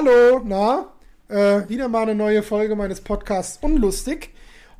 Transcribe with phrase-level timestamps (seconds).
[0.00, 0.92] Hallo, na?
[1.26, 4.30] Äh, wieder mal eine neue Folge meines Podcasts Unlustig.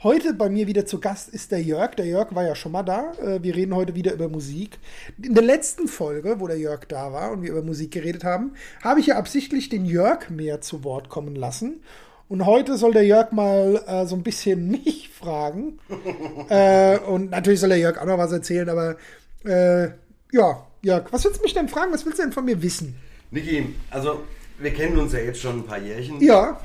[0.04, 1.96] Heute bei mir wieder zu Gast ist der Jörg.
[1.96, 3.14] Der Jörg war ja schon mal da.
[3.14, 4.78] Äh, wir reden heute wieder über Musik.
[5.20, 8.52] In der letzten Folge, wo der Jörg da war und wir über Musik geredet haben,
[8.80, 11.82] habe ich ja absichtlich den Jörg mehr zu Wort kommen lassen.
[12.28, 15.80] Und heute soll der Jörg mal äh, so ein bisschen mich fragen.
[16.48, 18.94] äh, und natürlich soll der Jörg auch noch was erzählen, aber
[19.44, 19.88] äh,
[20.30, 21.92] ja, Jörg, was willst du mich denn fragen?
[21.92, 22.94] Was willst du denn von mir wissen?
[23.32, 24.20] Niki, also
[24.58, 26.20] wir kennen uns ja jetzt schon ein paar Jährchen.
[26.20, 26.58] Ja.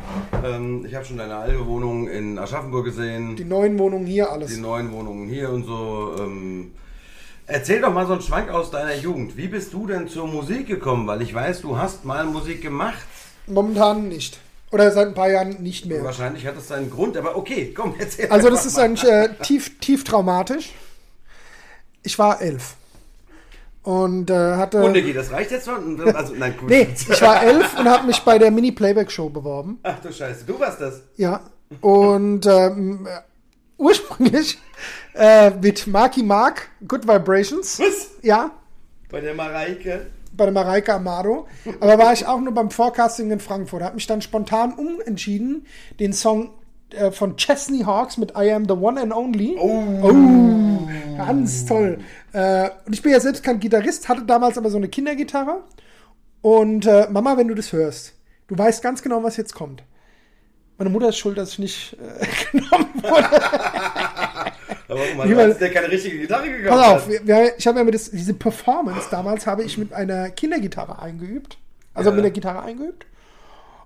[0.43, 3.35] Ähm, ich habe schon deine alte Wohnung in Aschaffenburg gesehen.
[3.35, 4.53] Die neuen Wohnungen hier, alles.
[4.53, 6.15] Die neuen Wohnungen hier und so.
[6.19, 6.71] Ähm,
[7.45, 9.37] erzähl doch mal so einen Schwank aus deiner Jugend.
[9.37, 11.05] Wie bist du denn zur Musik gekommen?
[11.07, 13.05] Weil ich weiß, du hast mal Musik gemacht.
[13.45, 14.39] Momentan nicht.
[14.71, 16.03] Oder seit ein paar Jahren nicht mehr.
[16.03, 19.77] Wahrscheinlich hat das seinen Grund, aber okay, komm, erzähl Also das ist eigentlich äh, tief,
[19.79, 20.71] tief traumatisch.
[22.01, 22.75] Ich war elf.
[23.83, 24.81] Und äh, hatte.
[24.81, 25.99] Und Niki, das reicht jetzt schon?
[26.15, 26.69] Also, nein, gut.
[26.69, 29.79] nee, ich war elf und habe mich bei der Mini-Playback-Show beworben.
[29.83, 31.01] Ach du Scheiße, du warst das?
[31.17, 31.41] Ja.
[31.81, 33.07] Und ähm,
[33.77, 34.57] ursprünglich
[35.15, 37.79] äh, mit Marky Mark, Good Vibrations.
[37.79, 38.11] Was?
[38.21, 38.51] Ja.
[39.09, 40.07] Bei der Mareike?
[40.31, 41.47] Bei der Mareike Amado.
[41.79, 43.83] Aber war ich auch nur beim Forecasting in Frankfurt.
[43.83, 45.67] Habe mich dann spontan umentschieden,
[45.99, 46.51] den Song
[46.93, 49.55] äh, von Chesney Hawks mit I Am the One and Only.
[49.59, 49.83] Oh.
[50.01, 51.99] oh ganz toll.
[52.33, 55.63] Äh, und ich bin ja selbst kein Gitarrist, hatte damals aber so eine Kindergitarre.
[56.41, 58.13] Und äh, Mama, wenn du das hörst,
[58.47, 59.83] du weißt ganz genau, was jetzt kommt.
[60.77, 63.23] Meine Mutter ist schuld, dass ich nicht äh, genommen wurde.
[63.25, 65.29] aber warum?
[65.29, 66.81] Du hast ja keine richtige Gitarre gekauft.
[66.81, 69.93] Pass auf, wir, wir, ich habe ja mit das, diese Performance damals habe ich mit
[69.93, 71.57] einer Kindergitarre eingeübt.
[71.93, 72.15] Also ja.
[72.15, 73.05] mit der Gitarre eingeübt.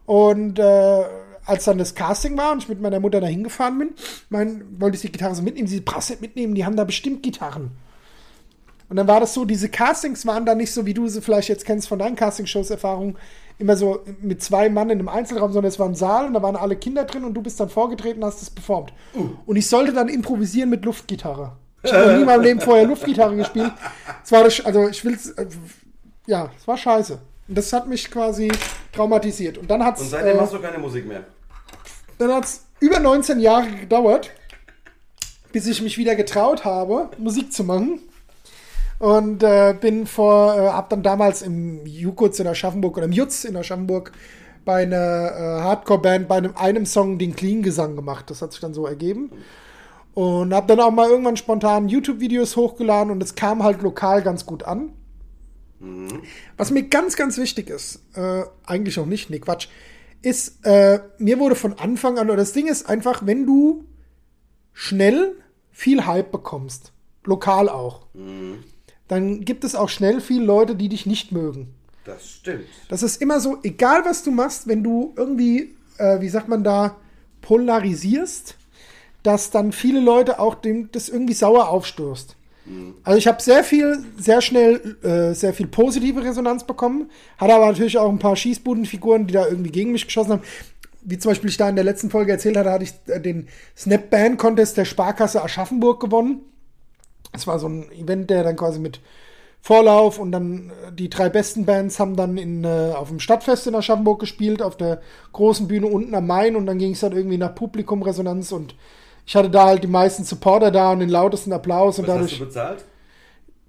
[0.05, 1.03] Und äh,
[1.47, 3.89] als dann das Casting war und ich mit meiner Mutter da hingefahren bin,
[4.29, 7.23] mein, wollte ich die Gitarre so mitnehmen, sie brauchst nicht mitnehmen, die haben da bestimmt
[7.23, 7.71] Gitarren.
[8.89, 11.49] Und dann war das so, diese Castings waren da nicht so, wie du sie vielleicht
[11.49, 13.17] jetzt kennst von deinen Castingshows-Erfahrungen,
[13.59, 16.41] immer so mit zwei Mann in einem Einzelraum, sondern es war ein Saal und da
[16.41, 18.93] waren alle Kinder drin und du bist dann vorgetreten und hast das performt.
[19.15, 19.29] Uh.
[19.45, 21.53] Und ich sollte dann improvisieren mit Luftgitarre.
[21.83, 23.73] Ich habe nie in meinem Leben vorher Luftgitarre gespielt.
[24.23, 25.45] Es war das, also ich will äh,
[26.27, 27.19] ja, es war scheiße.
[27.47, 28.51] Und das hat mich quasi
[28.91, 29.57] traumatisiert.
[29.57, 30.01] Und dann hat's.
[30.01, 31.23] Und seitdem äh, hast du keine Musik mehr.
[32.17, 34.31] Dann hat es über 19 Jahre gedauert,
[35.51, 37.99] bis ich mich wieder getraut habe, Musik zu machen.
[38.99, 43.43] Und äh, bin vor, äh, hab dann damals im Jukutz in Aschaffenburg oder im Jutz
[43.43, 44.11] in Aschaffenburg
[44.65, 48.29] bei einer äh, Hardcore-Band bei einem, einem Song den Clean-Gesang gemacht.
[48.29, 49.31] Das hat sich dann so ergeben.
[50.15, 54.47] Und hab dann auch mal irgendwann spontan YouTube-Videos hochgeladen und es kam halt lokal ganz
[54.47, 54.93] gut an.
[55.79, 56.23] Mhm.
[56.57, 59.67] Was mir ganz, ganz wichtig ist, äh, eigentlich auch nicht, nee, Quatsch,
[60.21, 63.85] ist, äh, mir wurde von Anfang an, oder das Ding ist einfach, wenn du
[64.73, 65.35] schnell
[65.71, 66.91] viel Hype bekommst,
[67.23, 68.63] lokal auch, mhm.
[69.07, 71.73] dann gibt es auch schnell viele Leute, die dich nicht mögen.
[72.05, 72.65] Das stimmt.
[72.87, 76.63] Das ist immer so, egal was du machst, wenn du irgendwie, äh, wie sagt man
[76.63, 76.95] da,
[77.41, 78.55] polarisierst,
[79.23, 82.36] dass dann viele Leute auch dem das irgendwie sauer aufstößt.
[83.03, 87.09] Also ich habe sehr viel, sehr schnell, äh, sehr viel positive Resonanz bekommen.
[87.37, 90.41] Hatte aber natürlich auch ein paar Schießbudenfiguren, die da irgendwie gegen mich geschossen haben.
[91.01, 93.47] Wie zum Beispiel ich da in der letzten Folge erzählt hatte, hatte ich äh, den
[93.77, 96.41] Snap Band Contest der Sparkasse Aschaffenburg gewonnen.
[97.31, 98.99] Das war so ein Event, der dann quasi mit
[99.61, 103.67] Vorlauf und dann äh, die drei besten Bands haben dann in, äh, auf dem Stadtfest
[103.67, 105.01] in Aschaffenburg gespielt, auf der
[105.31, 108.75] großen Bühne unten am Main und dann ging es dann irgendwie nach Publikumresonanz und
[109.27, 111.95] ich hatte da halt die meisten Supporter da und den lautesten Applaus.
[111.95, 112.85] Was und dadurch hast du bezahlt?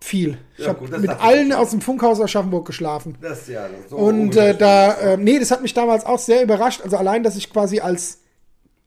[0.00, 0.38] Viel.
[0.56, 3.18] Ich ja, habe mit allen aus dem Funkhaus Aschaffenburg geschlafen.
[3.20, 3.66] Das ja.
[3.66, 6.82] Das so und äh, da, äh, nee, das hat mich damals auch sehr überrascht.
[6.82, 8.20] Also allein, dass ich quasi als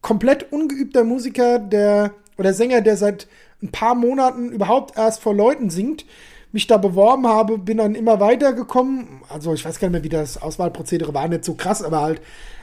[0.01, 3.27] komplett ungeübter Musiker, der oder Sänger, der seit
[3.61, 6.05] ein paar Monaten überhaupt erst vor Leuten singt,
[6.51, 9.21] mich da beworben habe, bin dann immer weitergekommen.
[9.29, 12.21] Also ich weiß gar nicht mehr, wie das Auswahlprozedere war, nicht so krass, aber halt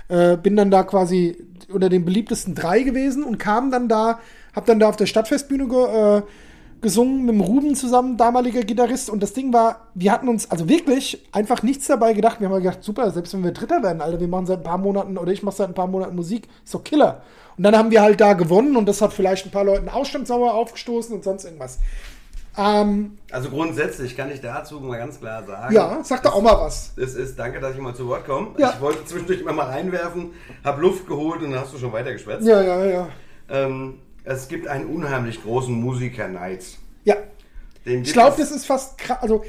[0.08, 1.36] äh, bin dann da quasi
[1.72, 4.20] unter den beliebtesten drei gewesen und kam dann da,
[4.54, 6.22] hab dann da auf der Stadtfestbühne ge, äh,
[6.80, 9.10] gesungen mit dem Ruben zusammen, damaliger Gitarrist.
[9.10, 12.40] Und das Ding war, wir hatten uns also wirklich einfach nichts dabei gedacht.
[12.40, 14.78] Wir haben gedacht, super, selbst wenn wir Dritter werden, Alter, wir machen seit ein paar
[14.78, 17.22] Monaten oder ich mache seit ein paar Monaten Musik, ist doch Killer.
[17.56, 20.54] Und dann haben wir halt da gewonnen und das hat vielleicht ein paar Leuten Ausstandssauer
[20.54, 21.78] aufgestoßen und sonst irgendwas.
[22.58, 25.72] Ähm, also grundsätzlich kann ich dazu mal ganz klar sagen.
[25.72, 26.92] Ja, sag doch auch mal was.
[26.96, 28.48] Es ist, danke, dass ich mal zu Wort komme.
[28.58, 28.72] Ja.
[28.74, 30.32] Ich wollte zwischendurch immer mal reinwerfen,
[30.64, 32.44] habe Luft geholt und dann hast du schon weitergeschwätzt.
[32.44, 33.08] Ja, ja, ja.
[33.48, 36.64] Ähm, es gibt einen unheimlich großen Musiker-Neid.
[37.04, 37.14] Ja.
[37.84, 39.18] ich glaube, das ist fast krass.
[39.20, 39.44] Also,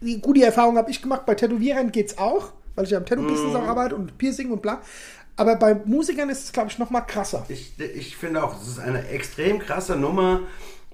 [0.00, 1.24] die gute Erfahrung habe ich gemacht.
[1.26, 3.56] Bei Tätowierern geht es auch, weil ich ja im Tattoo-Business mm.
[3.56, 4.80] auch arbeite und Piercing und bla.
[5.36, 7.44] Aber bei Musikern ist es, glaube ich, noch mal krasser.
[7.48, 10.40] Ich, ich finde auch, es ist eine extrem krasse Nummer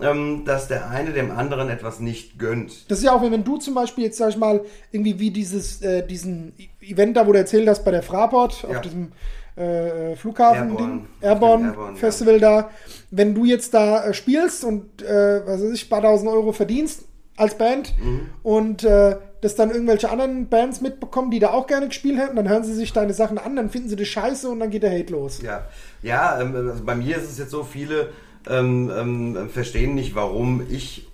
[0.00, 2.90] ähm, dass der eine dem anderen etwas nicht gönnt.
[2.90, 4.60] Das ist ja auch, wenn du zum Beispiel jetzt, sag ich mal,
[4.92, 8.76] irgendwie wie dieses, äh, diesen Event da, wo du erzählt hast bei der Fraport, Ja.
[8.76, 9.12] auf diesem
[9.56, 11.06] äh, Flughafen-Ding, Airborne.
[11.22, 11.98] Airborne, Airborne, ja.
[11.98, 12.70] Festival da,
[13.10, 16.52] wenn du jetzt da äh, spielst und, äh, was weiß ich, ein paar tausend Euro
[16.52, 17.04] verdienst
[17.36, 18.30] als Band Mhm.
[18.42, 22.48] und äh, das dann irgendwelche anderen Bands mitbekommen, die da auch gerne gespielt hätten, dann
[22.48, 24.98] hören sie sich deine Sachen an, dann finden sie das scheiße und dann geht der
[24.98, 25.40] Hate los.
[25.42, 25.66] Ja,
[26.02, 28.10] ja ähm, also bei mir ist es jetzt so, viele
[28.48, 31.08] ähm, ähm, verstehen nicht, warum ich,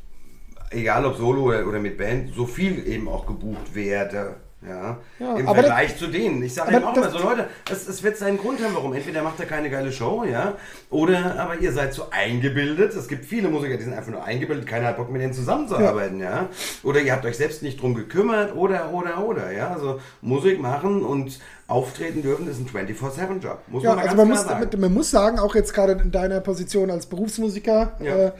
[0.70, 4.36] egal ob solo oder, oder mit Band, so viel eben auch gebucht werde.
[4.64, 6.40] Ja, Ja, im Vergleich zu denen.
[6.42, 8.92] Ich sage eben auch mal das- so, Leute, es, es wird seinen Grund haben, warum.
[8.92, 10.54] Entweder macht er keine geile Show, ja,
[10.88, 12.94] oder aber ihr seid so eingebildet.
[12.94, 16.20] Es gibt viele Musiker, die sind einfach nur eingebildet, keiner hat Bock mit denen zusammenzuarbeiten,
[16.20, 16.48] ja.
[16.84, 19.72] Oder ihr habt euch selbst nicht drum gekümmert, oder, oder, oder, ja.
[19.72, 23.58] Also Musik machen und auftreten dürfen ist ein 24-7-Job.
[23.66, 24.80] Muss Ja, man mal also man muss, sagen.
[24.80, 28.16] man muss sagen, auch jetzt gerade in deiner Position als Berufsmusiker, Ja.
[28.28, 28.32] äh,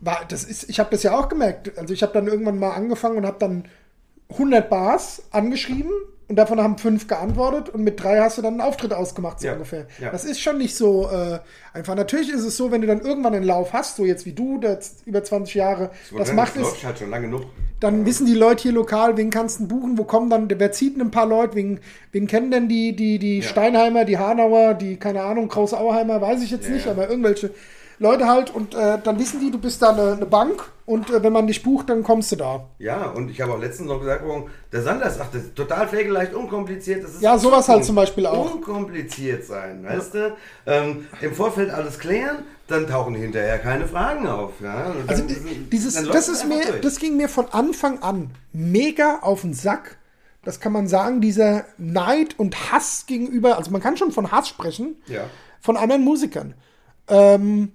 [0.00, 1.78] war, das ist, ich habe das ja auch gemerkt.
[1.78, 3.66] Also ich habe dann irgendwann mal angefangen und habe dann
[4.30, 5.90] 100 Bars angeschrieben
[6.28, 9.48] und davon haben fünf geantwortet und mit drei hast du dann einen Auftritt ausgemacht, so
[9.48, 9.86] Ja, ungefähr.
[10.00, 10.10] ja.
[10.10, 11.40] Das ist schon nicht so äh,
[11.72, 11.96] einfach.
[11.96, 14.58] Natürlich ist es so, wenn du dann irgendwann einen Lauf hast, so jetzt wie du,
[14.58, 17.42] der jetzt über 20 Jahre das macht, läuft halt schon lange genug.
[17.80, 20.94] dann wissen die Leute hier lokal, wen kannst du buchen, wo kommen dann, wer zieht
[20.94, 21.80] denn ein paar Leute, wen,
[22.12, 23.42] wen kennen denn die, die, die Ja.
[23.48, 26.92] Steinheimer, die Hanauer, die, keine Ahnung, Kraus-Auerheimer, weiß ich jetzt Ja, nicht, ja.
[26.92, 27.50] aber irgendwelche
[28.00, 31.22] Leute halt und äh, dann wissen die, du bist da eine, eine Bank und äh,
[31.22, 32.64] wenn man dich bucht, dann kommst du da.
[32.78, 35.86] Ja, und ich habe auch letztens noch gesagt, warum der Sanders sagt, das ist total
[35.86, 37.04] pflegeleicht, unkompliziert.
[37.04, 38.54] Das ist Ja, sowas halt zum Beispiel auch.
[38.54, 40.36] Unkompliziert sein, weißt du?
[40.66, 42.38] Ähm, Im Vorfeld alles klären,
[42.68, 44.52] dann tauchen hinterher keine Fragen auf.
[44.62, 44.94] Ja?
[45.06, 46.80] Also di- dieses, das ist mir, durch.
[46.80, 49.98] das ging mir von Anfang an mega auf den Sack.
[50.42, 54.48] Das kann man sagen, dieser Neid und Hass gegenüber, also man kann schon von Hass
[54.48, 55.24] sprechen, Ja.
[55.60, 56.54] von anderen Musikern.
[57.08, 57.72] Ähm,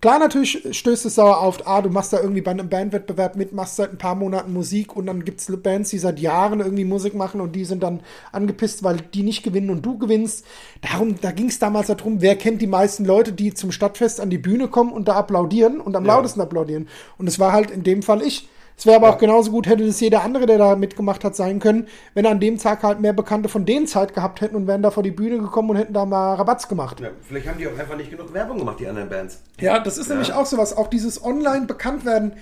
[0.00, 3.52] klar, natürlich stößt es sauer auf, ah, du machst da irgendwie bei einem Bandwettbewerb mit,
[3.52, 6.84] machst seit ein paar Monaten Musik und dann gibt es Bands, die seit Jahren irgendwie
[6.84, 8.00] Musik machen und die sind dann
[8.30, 10.44] angepisst, weil die nicht gewinnen und du gewinnst.
[10.82, 14.30] Darum, da ging es damals darum, wer kennt die meisten Leute, die zum Stadtfest an
[14.30, 16.14] die Bühne kommen und da applaudieren und am Ja.
[16.16, 16.88] lautesten applaudieren.
[17.16, 18.48] Und es war halt in dem Fall ich.
[18.76, 21.60] Es wäre aber auch genauso gut, hätte das jeder andere, der da mitgemacht hat, sein
[21.60, 24.82] können, wenn an dem Tag halt mehr Bekannte von denen Zeit gehabt hätten und wären
[24.82, 26.98] da vor die Bühne gekommen und hätten da mal Rabatz gemacht.
[27.00, 29.40] Ja, vielleicht haben die auch einfach nicht genug Werbung gemacht, die anderen Bands.
[29.60, 30.76] Ja, das ist nämlich auch sowas.
[30.76, 32.32] Auch dieses online bekannt werden,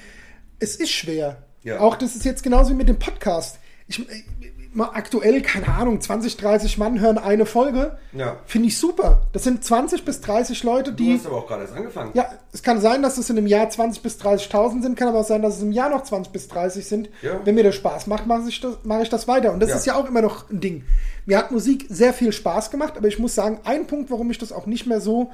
[0.58, 1.36] es ist schwer.
[1.64, 1.80] Ja.
[1.80, 3.58] Auch das ist jetzt genauso wie mit dem Podcast.
[3.86, 7.96] Ich, ich- mal aktuell, keine Ahnung, 20, 30 Mann hören eine Folge.
[8.12, 8.36] Ja.
[8.46, 9.22] Finde ich super.
[9.32, 11.14] Das sind 20 bis 30 Leute, Du die.
[11.14, 12.10] hast aber auch gerade erst angefangen.
[12.14, 15.20] Ja, es kann sein, dass es in einem Jahr 20 bis 30.000 sind, kann aber
[15.20, 17.08] auch sein, dass es im Jahr noch 20 bis 30 sind.
[17.22, 17.40] Ja.
[17.44, 19.52] Wenn mir das Spaß macht, mache ich, das- mache ich das weiter.
[19.52, 19.76] Und das Ja.
[19.76, 20.84] ist ja auch immer noch ein Ding.
[21.26, 24.38] Mir hat Musik sehr viel Spaß gemacht, aber ich muss sagen, ein Punkt, warum ich
[24.38, 25.30] das auch nicht mehr so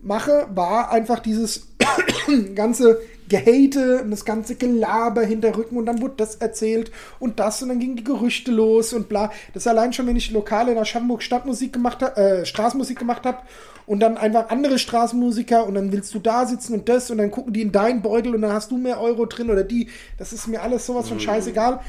[0.00, 1.68] mache, war einfach dieses
[2.54, 7.62] ganze Gehate und das ganze Gelaber hinter Rücken und dann wurde das erzählt und das
[7.62, 9.32] und dann gingen die Gerüchte los und bla.
[9.52, 13.38] Das allein schon, wenn ich lokal in Aschaffenburg Stadtmusik gemacht habe, äh, Straßenmusik gemacht habe
[13.86, 17.30] und dann einfach andere Straßenmusiker und dann willst du da sitzen und das und dann
[17.30, 19.88] gucken die in deinen Beutel und dann hast du mehr Euro drin oder die.
[20.18, 21.80] Das ist mir alles sowas von scheißegal.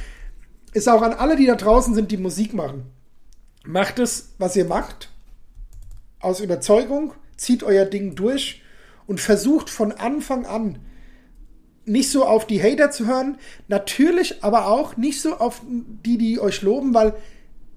[0.74, 2.84] Ist auch an alle, die da draußen sind, die Musik machen.
[3.64, 5.10] Macht es, was ihr macht,
[6.20, 8.62] aus Überzeugung, zieht euer Ding durch
[9.08, 10.80] und versucht von Anfang an
[11.86, 13.38] nicht so auf die Hater zu hören,
[13.68, 17.14] natürlich aber auch nicht so auf die, die euch loben, weil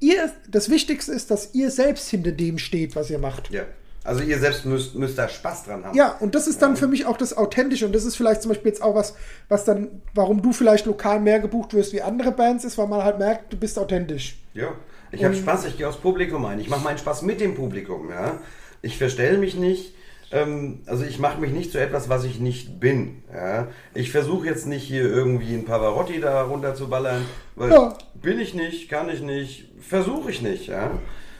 [0.00, 3.50] ihr, das Wichtigste ist, dass ihr selbst hinter dem steht, was ihr macht.
[3.50, 3.64] Ja.
[4.02, 5.96] Also ihr selbst müsst, müsst da Spaß dran haben.
[5.96, 7.84] Ja, und das ist dann für mich auch das Authentische.
[7.84, 9.14] Und das ist vielleicht zum Beispiel jetzt auch was,
[9.48, 13.04] was dann, warum du vielleicht lokal mehr gebucht wirst wie andere Bands, ist, weil man
[13.04, 14.38] halt merkt, du bist authentisch.
[14.54, 14.72] Ja,
[15.12, 16.60] ich habe Spaß, ich gehe aufs Publikum ein.
[16.60, 18.40] Ich mache meinen Spaß mit dem Publikum, ja.
[18.80, 19.94] Ich verstelle mich nicht,
[20.32, 23.68] ähm, also ich mache mich nicht zu etwas, was ich nicht bin, ja.
[23.94, 27.24] Ich versuche jetzt nicht hier irgendwie ein Pavarotti da runterzuballern,
[27.56, 27.96] weil Ja.
[28.14, 30.90] bin ich nicht, kann ich nicht, versuche ich nicht, ja.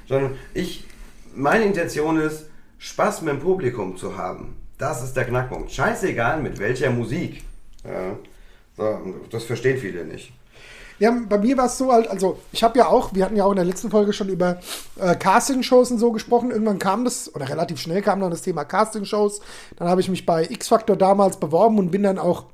[0.08, 0.84] Sondern ich,
[1.34, 2.46] meine Intention ist,
[2.78, 4.56] Spaß mit dem Publikum zu haben.
[4.78, 5.70] Das ist der Knackpunkt.
[5.70, 7.42] Scheißegal mit welcher Musik.
[7.84, 8.16] Ja.
[8.76, 10.32] So, das verstehen viele nicht.
[11.00, 13.44] Ja, bei mir war es so halt, also ich habe ja auch, wir hatten ja
[13.46, 14.60] auch in der letzten Folge schon über
[15.00, 16.50] äh, Casting-Shows und so gesprochen.
[16.50, 19.40] Irgendwann kam das, oder relativ schnell kam dann das Thema Casting-Shows.
[19.76, 22.44] Dann habe ich mich bei X-Factor damals beworben und bin dann auch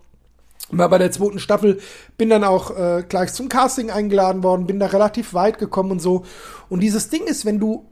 [0.71, 1.81] war bei der zweiten Staffel,
[2.17, 6.01] bin dann auch äh, gleich zum Casting eingeladen worden, bin da relativ weit gekommen und
[6.01, 6.25] so.
[6.69, 7.87] Und dieses Ding ist, wenn du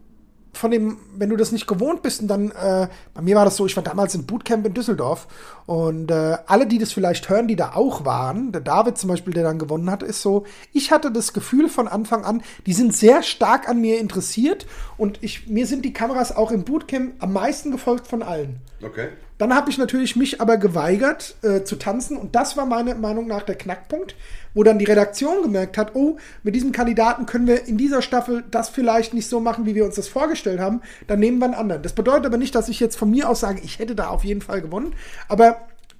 [0.55, 3.57] von dem, wenn du das nicht gewohnt bist und dann, äh, bei mir war das
[3.57, 5.27] so, ich war damals im Bootcamp in Düsseldorf
[5.65, 9.33] und äh, alle, die das vielleicht hören, die da auch waren, der David zum Beispiel,
[9.33, 12.95] der dann gewonnen hat, ist so, ich hatte das Gefühl von Anfang an, die sind
[12.95, 14.67] sehr stark an mir interessiert
[14.97, 18.57] und ich, mir sind die Kameras auch im Bootcamp am meisten gefolgt von allen.
[18.83, 19.09] Okay.
[19.37, 23.27] Dann habe ich natürlich mich aber geweigert äh, zu tanzen und das war meiner Meinung
[23.27, 24.15] nach der Knackpunkt,
[24.53, 28.45] wo dann die Redaktion gemerkt hat, oh, mit diesem Kandidaten können wir in dieser Staffel
[28.49, 31.53] das vielleicht nicht so machen, wie wir uns das vorgestellt haben, dann nehmen wir einen
[31.53, 31.83] anderen.
[31.83, 34.23] Das bedeutet aber nicht, dass ich jetzt von mir aus sage, ich hätte da auf
[34.23, 34.93] jeden Fall gewonnen,
[35.27, 35.54] aber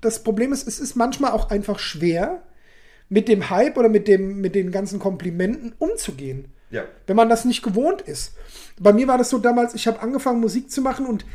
[0.05, 2.43] das Problem ist, es ist manchmal auch einfach schwer,
[3.09, 6.47] mit dem Hype oder mit, dem, mit den ganzen Komplimenten umzugehen.
[6.71, 6.83] Ja.
[7.07, 8.33] Wenn man das nicht gewohnt ist.
[8.79, 11.25] Bei mir war das so damals, ich habe angefangen Musik zu machen und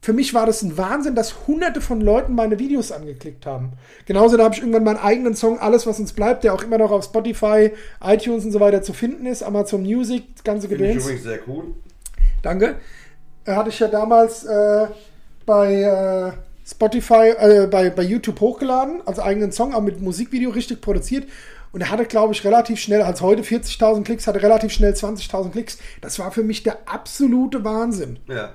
[0.00, 3.72] für mich war das ein Wahnsinn, dass hunderte von Leuten meine Videos angeklickt haben.
[4.06, 6.78] Genauso, da habe ich irgendwann meinen eigenen Song, Alles, was uns bleibt, der auch immer
[6.78, 10.84] noch auf Spotify, iTunes und so weiter zu finden ist, Amazon Music, das ganze Finde
[10.84, 11.04] ich Gedöns.
[11.04, 11.74] übrigens sehr cool.
[12.42, 12.76] Danke.
[13.44, 14.86] Äh, Hatte ich ja damals äh,
[15.44, 16.32] bei äh,
[16.70, 21.26] Spotify, äh, bei, bei YouTube hochgeladen, als eigenen Song, auch mit Musikvideo richtig produziert.
[21.72, 25.50] Und er hatte, glaube ich, relativ schnell, als heute 40.000 Klicks, hatte relativ schnell 20.000
[25.50, 25.78] Klicks.
[26.00, 28.18] Das war für mich der absolute Wahnsinn.
[28.26, 28.54] Ja.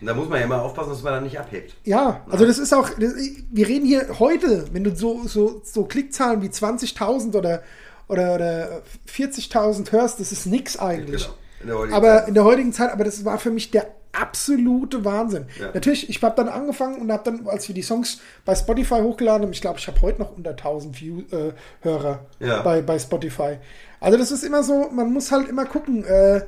[0.00, 1.74] Und da muss man ja immer aufpassen, dass man da nicht abhebt.
[1.84, 3.14] Ja, also das ist auch, das,
[3.50, 7.62] wir reden hier heute, wenn du so, so, so Klickzahlen wie 20.000 oder,
[8.08, 11.28] oder, oder 40.000 hörst, das ist nix eigentlich.
[11.60, 11.84] Genau.
[11.84, 12.28] In aber Zeit.
[12.28, 15.46] in der heutigen Zeit, aber das war für mich der absolute Wahnsinn.
[15.58, 15.70] Ja.
[15.72, 19.42] Natürlich, ich habe dann angefangen und habe dann, als wir die Songs bei Spotify hochgeladen
[19.42, 21.52] haben, ich glaube, ich habe heute noch unter 1000 View, äh,
[21.82, 22.62] Hörer Ja.
[22.62, 23.58] bei, bei Spotify.
[24.00, 26.04] Also das ist immer so, man muss halt immer gucken.
[26.04, 26.42] Äh,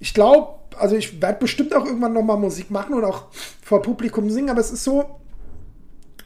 [0.00, 3.26] ich glaube, also ich werde bestimmt auch irgendwann nochmal Musik machen und auch
[3.62, 5.04] vor Publikum singen, aber es ist so,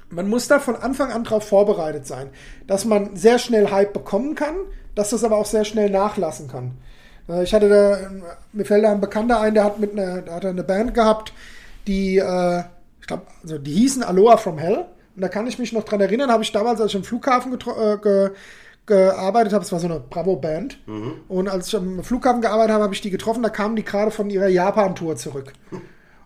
[0.08, 2.30] man muss da von Anfang an darauf vorbereitet sein,
[2.66, 4.54] dass man sehr schnell Hype bekommen kann,
[4.94, 6.78] dass das aber auch sehr schnell nachlassen kann.
[7.28, 7.98] Äh, Ich hatte da,
[8.52, 11.32] mir fällt da ein Bekannter ein, der hat mit einer, der hatte eine Band gehabt,
[11.86, 12.62] die, äh,
[13.00, 14.86] ich glaube, also die hießen Aloha from Hell.
[15.14, 17.54] Und da kann ich mich noch dran erinnern, habe ich damals, als ich am Flughafen
[17.54, 18.30] äh, ge,
[18.84, 20.78] gearbeitet habe, es war so eine Bravo-Band.
[21.28, 24.10] Und als ich am Flughafen gearbeitet habe, habe ich die getroffen, da kamen die gerade
[24.10, 25.52] von ihrer Japan-Tour zurück.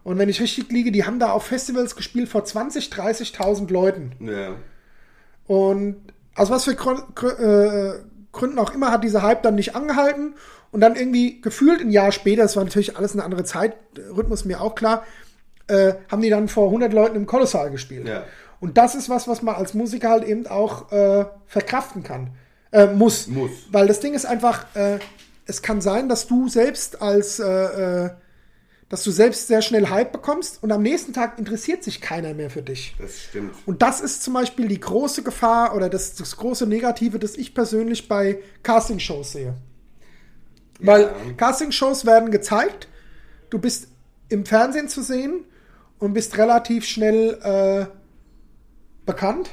[0.02, 4.12] Und wenn ich richtig liege, die haben da auf Festivals gespielt vor 20.000, 30.000 Leuten.
[4.20, 4.56] Ja.
[5.46, 5.96] Und
[6.34, 8.02] aus was für äh,
[8.32, 10.34] Gründen auch immer hat dieser Hype dann nicht angehalten.
[10.72, 14.60] Und dann irgendwie gefühlt ein Jahr später, das war natürlich alles eine andere Zeitrhythmus, mir
[14.60, 15.04] auch klar,
[15.66, 18.06] äh, haben die dann vor 100 Leuten im Kolossal gespielt.
[18.06, 18.24] Ja.
[18.60, 22.30] Und das ist was, was man als Musiker halt eben auch äh, verkraften kann.
[22.72, 23.26] Äh, muss.
[23.26, 23.50] Muss.
[23.72, 24.98] Weil das Ding ist einfach, äh,
[25.46, 28.10] es kann sein, dass du selbst als, äh, äh,
[28.88, 32.50] dass du selbst sehr schnell Hype bekommst und am nächsten Tag interessiert sich keiner mehr
[32.50, 32.94] für dich.
[32.98, 33.54] Das stimmt.
[33.66, 37.54] Und das ist zum Beispiel die große Gefahr oder das, das große Negative, das ich
[37.54, 39.54] persönlich bei Castingshows sehe.
[40.82, 41.32] Weil Ja.
[41.36, 42.88] Castingshows werden gezeigt,
[43.50, 43.88] du bist
[44.28, 45.44] im Fernsehen zu sehen
[45.98, 47.86] und bist relativ schnell äh,
[49.06, 49.50] bekannt,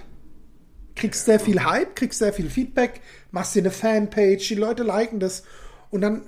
[0.96, 5.20] kriegst sehr viel Hype, kriegst sehr viel Feedback, machst dir eine Fanpage, die Leute liken
[5.20, 5.44] das
[5.90, 6.24] und dann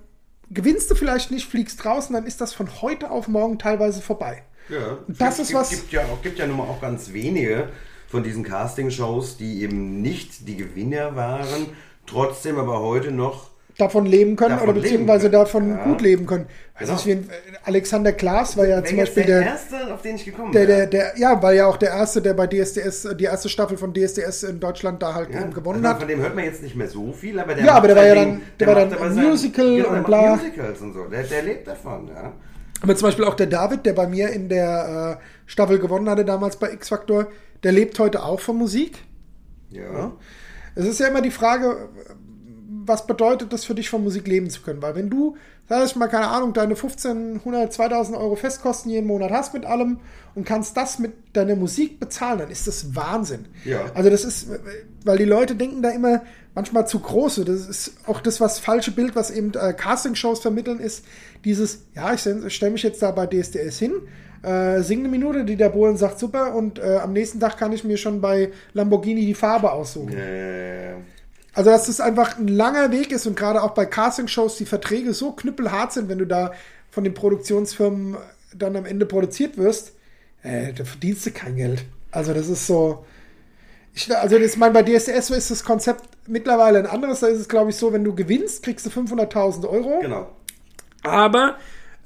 [0.51, 4.43] gewinnst du vielleicht nicht, fliegst und dann ist das von heute auf morgen teilweise vorbei.
[4.69, 4.97] Ja.
[5.07, 7.69] Das gibt, ist was- Gibt, gibt ja auch, gibt ja nun mal auch ganz wenige
[8.07, 11.67] von diesen Casting-Shows, die eben nicht die Gewinner waren,
[12.07, 13.51] trotzdem aber heute noch.
[13.79, 15.31] Davon leben können Davon oder beziehungsweise können.
[15.43, 15.83] davon Ja.
[15.83, 16.45] gut leben können.
[16.79, 17.19] Weiß Genau.
[17.19, 17.29] ein-
[17.63, 20.67] Alexander Klaas war ja zum Beispiel der, der, erste, auf den ich gekommen der, bin.
[20.67, 23.93] der, der, ja, war ja auch der erste, der bei DSDS, die erste Staffel von
[23.93, 25.99] DSDS in Deutschland da halt ja, eben gewonnen also hat.
[25.99, 28.05] Von dem hört man jetzt nicht mehr so viel, aber der Ja, aber der war
[28.05, 30.35] ja dann- der war dann ein Musical genau, und bla.
[30.35, 31.05] Musicals und so.
[31.05, 32.33] Der, der lebt davon, ja.
[32.81, 36.23] Aber zum Beispiel auch der David, der bei mir in der äh, Staffel gewonnen hatte,
[36.23, 37.27] damals bei X Factor,
[37.63, 38.97] der lebt heute auch von Musik.
[39.71, 40.13] Ja.
[40.75, 41.89] Es ist ja immer die Frage,
[42.89, 44.81] was bedeutet das für dich, von Musik leben zu können?
[44.81, 45.37] Weil wenn du,
[45.69, 49.99] sag ich mal, keine Ahnung, deine 1500, 2000 Euro Festkosten jeden Monat hast mit allem
[50.35, 53.45] und kannst das mit deiner Musik bezahlen, dann ist das Wahnsinn.
[53.63, 53.85] Ja.
[53.93, 54.47] Also das ist,
[55.05, 56.23] weil die Leute denken da immer
[56.55, 57.41] manchmal zu groß.
[57.45, 61.05] Das ist auch das, was falsche Bild, was eben äh, Castingshows vermitteln, ist
[61.45, 63.93] dieses, ja, ich stelle mich jetzt da bei DSDS hin,
[64.43, 67.71] äh, singe eine Minute, die der Bohlen sagt super und äh, am nächsten Tag kann
[67.71, 70.17] ich mir schon bei Lamborghini die Farbe aussuchen.
[70.17, 70.93] Äh,
[71.59, 75.13] Also, dass das einfach ein langer Weg ist und gerade auch bei Castingshows die Verträge
[75.13, 76.53] so knüppelhart sind, wenn du da
[76.89, 78.15] von den Produktionsfirmen
[78.55, 79.91] dann am Ende produziert wirst,
[80.41, 81.83] äh, da verdienst du kein Geld.
[82.11, 83.05] Also, das ist so.
[83.93, 87.19] Ich, also, das, ich meine, bei DSDS ist das Konzept mittlerweile ein anderes.
[87.19, 89.99] Da ist es, glaube ich, so, wenn du gewinnst, kriegst du 500.000 Euro.
[89.99, 90.29] genau.
[91.03, 91.57] Aber,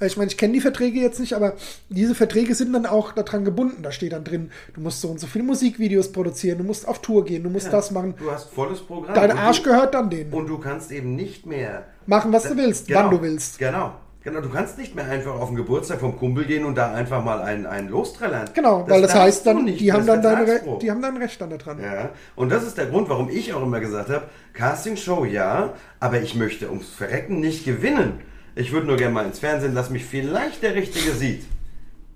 [0.05, 1.53] ich meine, ich kenne die Verträge jetzt nicht, aber
[1.89, 3.83] diese Verträge sind dann auch daran gebunden.
[3.83, 7.01] Da steht dann drin, du musst so und so viele Musikvideos produzieren, du musst auf
[7.01, 8.15] Tour gehen, du musst das machen.
[8.17, 9.15] Du hast volles Programm.
[9.15, 10.33] Dein Arsch du, gehört dann denen.
[10.33, 13.59] Und du kannst eben nicht mehr Machen, was du willst, Genau, wann du willst.
[13.59, 13.93] Genau.
[14.23, 17.21] Genau, du kannst nicht mehr einfach auf den Geburtstag vom Kumpel gehen und da einfach
[17.21, 18.49] mal einen, einen lostrellern.
[18.53, 21.41] Genau, weil das heißt dann, nicht, die das haben dann, deine, die haben dann Recht
[21.41, 21.81] dann daran.
[21.81, 26.21] Ja, und das ist der Grund, warum ich auch immer gesagt habe, Castingshow ja, aber
[26.21, 28.21] ich möchte ums Verrecken nicht gewinnen.
[28.55, 31.45] Ich würde nur gerne mal ins Fernsehen, dass mich vielleicht der Richtige sieht.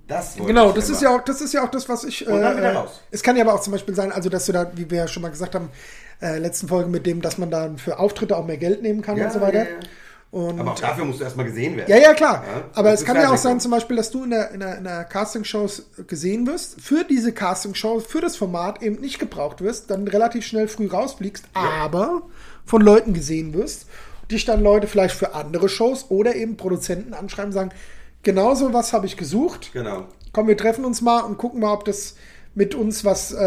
[0.08, 2.25] Das Genau, das ist ja auch, das ist ja auch das, was ich.
[2.27, 3.01] Und dann wieder äh, raus.
[3.12, 5.08] Es kann ja aber auch zum Beispiel sein, also dass du da, wie wir ja
[5.08, 5.70] schon mal gesagt haben,
[6.22, 9.17] äh, letzten Folge mit dem, dass man dann für Auftritte auch mehr Geld nehmen kann
[9.17, 9.63] Ja, und so weiter.
[9.63, 9.79] ja, ja.
[10.29, 11.89] Und Aber auch dafür musst du erstmal gesehen werden.
[11.89, 12.44] ja, ja, klar.
[12.74, 14.84] Aber es kann ja auch sein, zum Beispiel, dass du in der, in der, in
[14.84, 20.06] der Castingshows gesehen wirst, für diese Castingshow, für das Format eben nicht gebraucht wirst, dann
[20.06, 22.24] relativ schnell früh rausfliegst, aber
[22.65, 23.88] von Leuten gesehen wirst,
[24.31, 27.72] dich dann Leute vielleicht für andere Shows oder eben Produzenten anschreiben, sagen,
[28.24, 30.05] genauso was habe ich gesucht, Genau.
[30.34, 32.15] komm, wir treffen uns mal und gucken mal, ob das
[32.55, 33.38] mit uns was äh,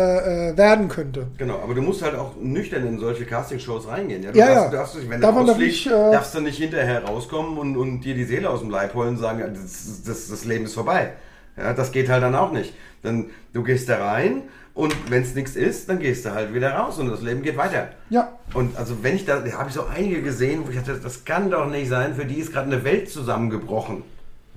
[0.51, 1.27] äh, werden könnte.
[1.37, 4.23] Genau, aber du musst halt auch nüchtern in solche Castingshows reingehen.
[4.23, 4.79] Ja, du Ja, darfst, ja.
[4.79, 8.15] Darfst, du- wenn du ausfliegst, ich, äh, darfst du nicht hinterher rauskommen und, und dir
[8.15, 11.15] die Seele aus dem Leib holen und sagen, das, das, das Leben ist vorbei.
[11.57, 12.73] Ja, das geht halt dann auch nicht.
[13.03, 14.43] Dann, du gehst da rein
[14.75, 17.57] und wenn es nichts ist, dann gehst du halt wieder raus und das Leben geht
[17.57, 17.89] weiter.
[18.09, 18.33] Ja.
[18.55, 21.25] Und also wenn ich da, da habe ich so einige gesehen, wo ich dachte, das
[21.25, 24.03] kann doch nicht sein, für die ist gerade eine Welt zusammengebrochen.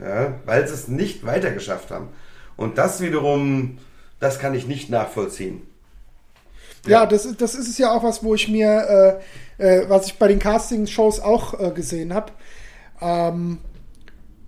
[0.01, 2.08] Ja, weil sie es nicht weitergeschafft haben.
[2.58, 3.77] Und das wiederum,
[4.20, 5.62] das kann ich nicht nachvollziehen.
[6.88, 9.22] Ja, das, ist- das ist es ja auch was, wo ich mir,
[9.58, 12.32] äh, äh, was ich bei den Casting-Shows auch äh, gesehen habe.
[13.01, 13.60] Ähm,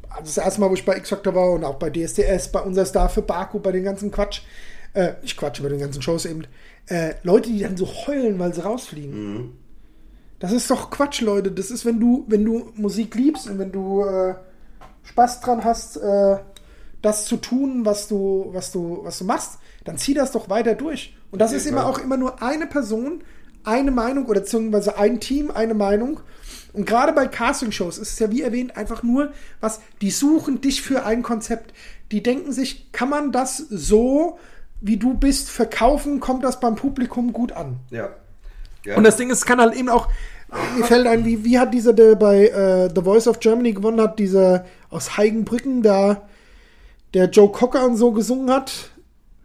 [0.10, 2.86] also das erste Mal, wo ich bei X-Factor war und auch bei DSDS, bei unser
[2.86, 4.41] Star für Baku, bei den ganzen Quatsch,
[4.96, 6.44] äh, nicht Quatsch, bei den ganzen Shows eben,
[6.88, 9.54] äh, Leute, die dann so heulen, weil sie rausfliegen.
[10.40, 11.52] Das ist doch Quatsch, Leute.
[11.52, 14.36] Das ist, wenn du, wenn du Musik liebst und wenn du äh,
[15.04, 16.38] Spaß dran hast, äh,
[17.02, 20.75] das zu tun, was du, was du, was du machst, dann zieh das doch weiter
[20.75, 21.16] durch.
[21.32, 21.92] Und das Auf ist immer Fall.
[21.92, 23.24] auch immer nur eine Person,
[23.64, 26.20] eine Meinung oder beziehungsweise ein Team, eine Meinung.
[26.74, 30.82] Und gerade bei Castingshows ist es ja wie erwähnt einfach nur was, die suchen dich
[30.82, 31.74] für ein Konzept.
[32.12, 34.38] Die denken sich, kann man das so,
[34.86, 37.77] wie du bist, verkaufen, kommt das beim Publikum gut an.
[37.89, 38.10] Ja.
[38.84, 38.96] ja.
[38.96, 40.10] Und das Ding ist, es kann halt eben auch,
[40.77, 44.00] mir fällt ein, wie, wie hat dieser, der bei äh, The Voice of Germany gewonnen
[44.00, 46.22] hat, dieser aus Heigenbrücken, da
[47.15, 48.92] der Joe Cocker und so gesungen hat,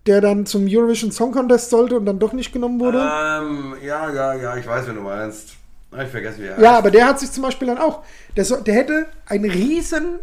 [0.04, 2.98] der dann zum Eurovision Song Contest sollte und dann doch nicht genommen wurde.
[2.98, 5.54] Ähm, ja, ja, ja, ich weiß, wenn du meinst.
[5.92, 6.78] Ich vergesse, wie er ja, heißt.
[6.78, 8.02] aber der hat sich zum Beispiel dann auch,
[8.36, 10.18] der, so, der hätte ein riesen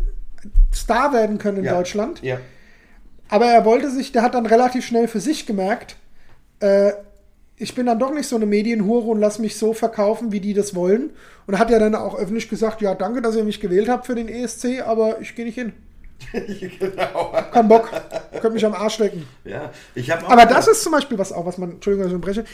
[0.73, 1.73] Star werden können in ja.
[1.73, 2.21] Deutschland.
[2.21, 2.37] Ja.
[3.29, 5.95] Aber er wollte sich, der hat dann relativ schnell für sich gemerkt,
[6.59, 6.93] äh,
[7.59, 10.53] ich bin dann doch nicht so eine Medienhure und lass mich so verkaufen, wie die
[10.53, 11.11] das wollen.
[11.47, 14.13] Und hat ja dann auch öffentlich gesagt, ja, danke, dass ihr mich gewählt habt für
[14.13, 15.73] den ESC, aber ich gehe nicht hin.
[16.79, 17.33] genau.
[17.51, 17.89] Kein Bock.
[18.41, 19.25] Könnt mich am Arsch lecken.
[19.43, 22.15] Ja, ich habe Aber das ist zum Beispiel was auch, was man, Entschuldigung, dass ich
[22.15, 22.45] unterbreche,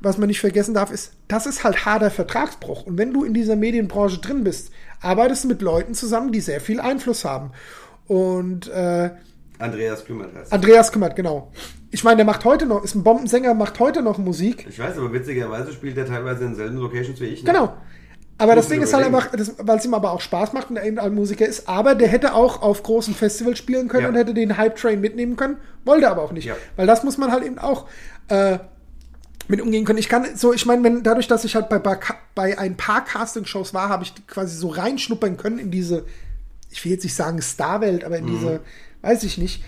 [0.00, 2.86] was man nicht vergessen darf, ist, das ist halt harter Vertragsbruch.
[2.86, 6.60] Und wenn du in dieser Medienbranche drin bist, arbeitest du mit Leuten zusammen, die sehr
[6.60, 7.52] viel Einfluss haben.
[8.06, 9.10] Und äh,
[9.58, 10.52] Andreas Kümmert heißt.
[10.52, 11.50] Andreas kümmert, genau.
[11.90, 14.66] Ich meine, der macht heute noch, ist ein Bombensänger, macht heute noch Musik.
[14.68, 17.42] Ich weiß, aber witzigerweise spielt er teilweise in selben Locations wie ich.
[17.42, 17.52] ne?
[17.52, 17.74] Genau.
[18.40, 20.84] Aber das Ding ist halt einfach, weil es ihm aber auch Spaß macht und er
[20.84, 24.08] eben ein Musiker ist, aber der hätte auch auf großen Festivals spielen können Ja.
[24.10, 26.44] und hätte den Hype-Train mitnehmen können, wollte aber auch nicht.
[26.44, 26.54] Ja.
[26.76, 27.86] Weil das muss man halt eben auch
[28.28, 28.58] äh,
[29.48, 29.98] mit umgehen können.
[29.98, 31.98] Ich kann so, ich meine, wenn dadurch, dass ich halt bei, bei,
[32.36, 36.04] bei ein paar Casting-Shows war, habe ich quasi so reinschnuppern können in diese,
[36.70, 38.28] ich will jetzt nicht sagen Starwelt, aber in Mhm.
[38.38, 38.60] diese,
[39.02, 39.62] weiß ich nicht.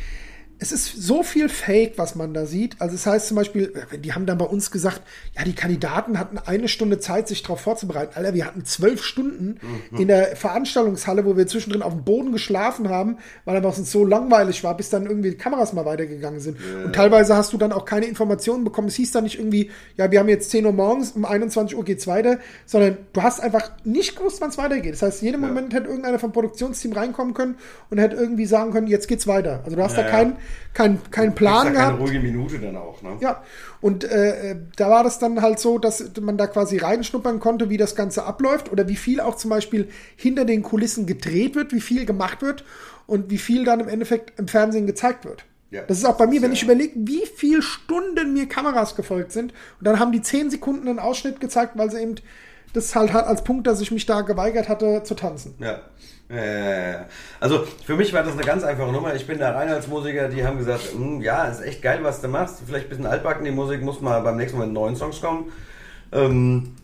[0.63, 2.77] Es ist so viel Fake, was man da sieht.
[2.81, 3.73] Also es heißt zum Beispiel,
[4.05, 5.01] die haben dann bei uns gesagt,
[5.35, 8.13] ja, die Kandidaten hatten eine Stunde Zeit, sich darauf vorzubereiten.
[8.15, 9.59] Alter, wir hatten zwölf Stunden
[9.97, 14.05] in der Veranstaltungshalle, wo wir zwischendrin auf dem Boden geschlafen haben, weil es uns so
[14.05, 16.59] langweilig war, bis dann irgendwie die Kameras mal weitergegangen sind.
[16.85, 18.89] Und teilweise hast du dann auch keine Informationen bekommen.
[18.89, 21.85] Es hieß dann nicht irgendwie, ja, wir haben jetzt 10 Uhr morgens, um 21 Uhr
[21.85, 24.93] geht's weiter, sondern du hast einfach nicht gewusst, wann es weitergeht.
[24.93, 27.57] Das heißt, jeden Moment hätte irgendeiner vom Produktionsteam reinkommen können
[27.89, 29.63] und hätte irgendwie sagen können, jetzt geht's weiter.
[29.65, 30.11] Also du hast Ja, da ja.
[30.11, 30.37] keinen
[30.73, 32.01] kein, kein Plan Ist ja keine gehabt.
[32.01, 33.17] ruhige Minute dann auch, ne?
[33.21, 33.43] Ja,
[33.81, 37.77] und äh, da war das dann halt so, dass man da quasi reinschnuppern konnte, wie
[37.77, 41.81] das Ganze abläuft oder wie viel auch zum Beispiel hinter den Kulissen gedreht wird, wie
[41.81, 42.65] viel gemacht wird
[43.07, 45.45] und wie viel dann im Endeffekt im Fernsehen gezeigt wird.
[45.71, 45.83] Ja.
[45.83, 49.53] Das ist auch bei mir, wenn ich überlege, wie viele Stunden mir Kameras gefolgt sind
[49.79, 52.17] und dann haben die zehn Sekunden einen Ausschnitt gezeigt, weil sie eben
[52.73, 55.55] das halt hat als Punkt, dass ich mich da geweigert hatte zu tanzen.
[55.59, 55.81] Ja,
[56.29, 57.07] ja.
[57.41, 59.15] Also für mich war das eine ganz einfache Nummer.
[59.15, 62.21] Ich bin da rein als Musiker, die haben gesagt, "Hm, ja, ist echt geil, was
[62.21, 62.63] du machst.
[62.67, 65.53] Vielleicht ein bisschen altbacken, die Musik muss mal beim nächsten Mal mit neuen Songs kommen.
[66.13, 66.75] Ähm,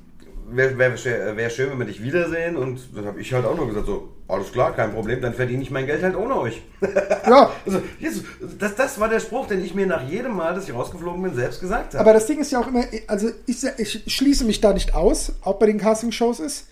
[0.49, 0.93] Wäre wär,
[1.37, 2.57] wär, schön, wenn wir dich wiedersehen.
[2.57, 5.63] Und dann habe ich halt auch nur gesagt, so, alles klar, kein Problem, dann verdiene
[5.63, 6.63] ich mein Geld halt ohne euch.
[7.27, 8.23] Ja, Also, Jesus,
[8.59, 11.35] das, das war der Spruch, den ich mir nach jedem Mal, dass ich rausgeflogen bin,
[11.35, 12.01] selbst gesagt habe.
[12.01, 15.33] Aber das Ding ist ja auch immer, also ich, ich schließe mich da nicht aus,
[15.43, 16.69] auch bei den Castingshows ist.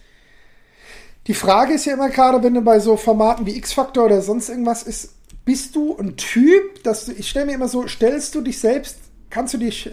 [1.26, 4.48] Die Frage ist ja immer gerade, wenn du bei so Formaten wie X-Factor oder sonst
[4.48, 8.40] irgendwas ist, bist du ein Typ, dass du, ich stelle mir immer so, stellst du
[8.40, 8.98] dich selbst,
[9.30, 9.90] kannst du dich,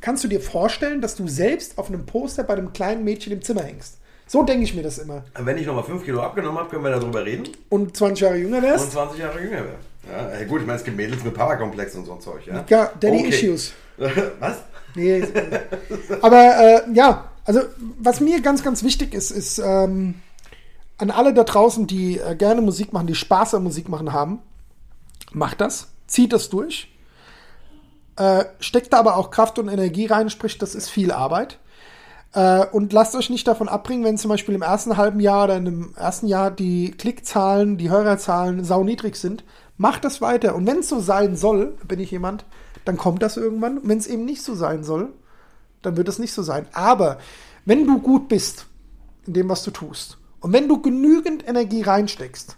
[0.00, 3.42] kannst du dir vorstellen, dass du selbst auf einem Poster bei einem kleinen Mädchen im
[3.42, 3.98] Zimmer hängst?
[4.26, 5.24] So denke ich mir das immer.
[5.38, 8.58] Wenn ich nochmal 5 Kilo abgenommen habe, können wir darüber reden Und 20 Jahre jünger
[8.58, 8.92] und wärst?
[8.92, 10.38] 20 Jahre jünger wäre.
[10.38, 12.64] Ja, gut, ich meine, es gibt Mädels mit Powerkomplex und so ein Zeug, ja?
[12.68, 13.28] Ja, Daddy Okay.
[13.28, 13.72] Issues.
[14.40, 14.62] Was?
[14.94, 15.22] Nee.
[16.22, 17.60] Aber äh, ja, also
[18.00, 20.14] was mir ganz, ganz wichtig ist, ist ähm,
[20.98, 24.40] an alle da draußen, die äh, gerne Musik machen, die Spaß am Musik machen haben,
[25.32, 26.92] macht das, zieht das durch.
[28.16, 31.58] Äh, steckt da aber auch Kraft und Energie rein, sprich, das ist viel Arbeit.
[32.32, 35.60] Äh, und lasst euch nicht davon abbringen, wenn zum Beispiel im ersten halben Jahr oder
[35.60, 39.44] dem ersten Jahr die Klickzahlen, die Hörerzahlen sauniedrig sind.
[39.76, 40.54] Macht das weiter.
[40.54, 42.44] Und wenn es so sein soll, bin ich jemand,
[42.84, 43.80] dann kommt das irgendwann.
[43.84, 45.12] Wenn es eben nicht so sein soll,
[45.82, 46.66] dann wird es nicht so sein.
[46.72, 47.18] Aber
[47.64, 48.66] wenn du gut bist
[49.26, 52.56] in dem, was du tust, und wenn du genügend Energie reinsteckst,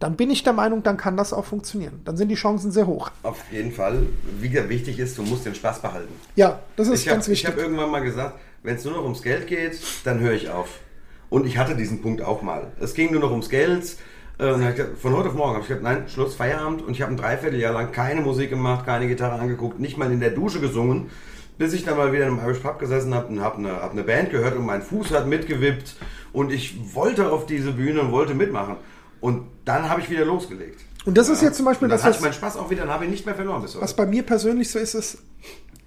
[0.00, 2.00] dann bin ich der Meinung, dann kann das auch funktionieren.
[2.06, 3.10] Dann sind die Chancen sehr hoch.
[3.22, 4.06] Auf jeden Fall.
[4.40, 6.12] Wie wichtig ist, du musst den Spaß behalten.
[6.36, 7.48] Ja, das ist Ich habe ganz wichtig.
[7.50, 10.80] hab irgendwann mal gesagt, wenn es nur noch ums Geld geht, dann höre ich auf.
[11.28, 12.72] Und ich hatte diesen Punkt auch mal.
[12.80, 13.96] Es ging nur noch ums Geld.
[14.38, 16.80] Äh, hab ich gesagt, von heute auf morgen habe ich gesagt, nein, Schluss, Feierabend.
[16.80, 20.20] Und ich habe ein Dreivierteljahr lang keine Musik gemacht, keine Gitarre angeguckt, nicht mal in
[20.20, 21.10] der Dusche gesungen,
[21.58, 24.02] bis ich dann mal wieder im Irish Pub gesessen habe und habe eine, hab eine
[24.02, 25.96] Band gehört und mein Fuß hat mitgewippt
[26.32, 28.76] und ich wollte auf diese Bühne und wollte mitmachen.
[29.20, 30.80] Und dann habe ich wieder losgelegt.
[31.04, 32.82] Und das ist jetzt zum Beispiel dann das, hatte was- ich meinen Spaß auch wieder,
[32.82, 33.82] dann habe ich nicht mehr verloren bis heute.
[33.82, 35.18] Was bei mir persönlich so ist, ist,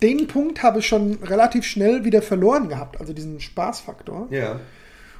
[0.01, 4.27] den Punkt habe ich schon relativ schnell wieder verloren gehabt, also diesen Spaßfaktor.
[4.31, 4.59] Ja,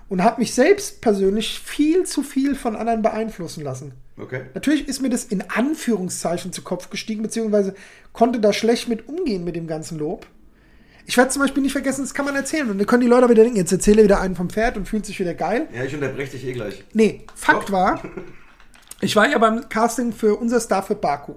[0.09, 3.93] Und habe mich selbst persönlich viel zu viel von anderen beeinflussen lassen.
[4.19, 4.41] okay.
[4.53, 7.73] Natürlich ist mir das in Anführungszeichen zu Kopf gestiegen, beziehungsweise
[8.11, 10.27] konnte da schlecht mit umgehen mit dem ganzen Lob.
[11.05, 12.69] Ich werde zum Beispiel nicht vergessen, das kann man erzählen.
[12.69, 15.05] Und dann können die Leute wieder denken, jetzt erzähle wieder einen vom Pferd und fühlt
[15.05, 15.67] sich wieder geil.
[15.73, 16.83] Ja, ich unterbreche dich eh gleich.
[16.93, 17.73] Nee, Fakt Doch.
[17.73, 18.01] war,
[19.01, 21.33] ich war ja beim Casting für unser Star für Baku.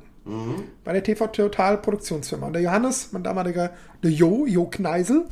[0.82, 2.48] Bei der TV Total Produktionsfirma.
[2.48, 3.70] Und der Johannes, mein damaliger,
[4.02, 5.24] der Jo, Jo Kneisel,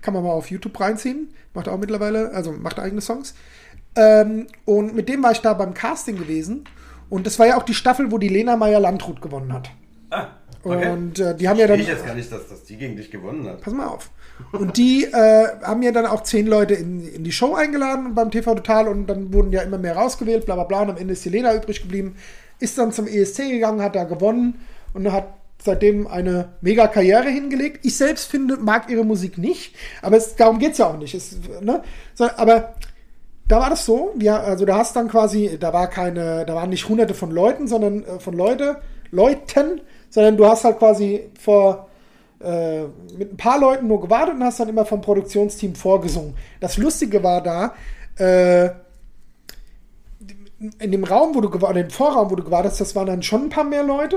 [0.00, 1.32] kann man mal auf YouTube reinziehen.
[1.54, 3.34] Macht auch mittlerweile, also macht eigene Songs.
[3.94, 6.64] Ähm, und mit dem war ich da beim Casting gewesen.
[7.08, 9.70] Und das war ja auch die Staffel, wo die Lena Meyer-Landrut gewonnen hat.
[10.10, 10.26] Ah,
[10.64, 10.90] okay.
[10.90, 11.80] Und äh, die haben ja dann.
[11.80, 13.60] ich jetzt gar nicht, dass, dass die gegen dich gewonnen hat.
[13.60, 14.10] Pass mal auf.
[14.52, 18.30] Und die äh, haben ja dann auch zehn Leute in, in die Show eingeladen beim
[18.30, 20.82] TV Total und dann wurden ja immer mehr rausgewählt, bla bla bla.
[20.82, 22.16] Und am Ende ist die Lena übrig geblieben,
[22.58, 24.60] ist dann zum ESC gegangen, hat da gewonnen
[24.94, 27.84] und hat seitdem eine mega Karriere hingelegt.
[27.84, 31.14] Ich selbst finde, mag ihre Musik nicht, aber es, darum geht es ja auch nicht.
[31.14, 31.82] Es, ne?
[32.14, 32.74] so, aber
[33.48, 36.70] da war das so, ja, also da hast dann quasi, da war keine, da waren
[36.70, 38.78] nicht hunderte von Leuten, sondern äh, von Leute,
[39.10, 39.80] Leuten,
[40.12, 41.88] sondern du hast halt quasi vor
[42.40, 42.82] äh,
[43.16, 46.36] mit ein paar Leuten nur gewartet und hast dann immer vom Produktionsteam vorgesungen.
[46.60, 47.74] Das Lustige war da,
[48.18, 48.70] äh,
[50.78, 53.22] in dem Raum, wo du gewartet, im Vorraum, wo du gewartet hast, das waren dann
[53.22, 54.16] schon ein paar mehr Leute.